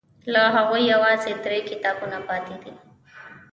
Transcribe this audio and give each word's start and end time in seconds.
له 0.33 0.41
هغوی 0.55 0.81
یوازې 0.93 1.31
درې 1.45 1.59
کتابونه 1.69 2.17
پاتې 2.27 2.55
دي. 2.63 2.73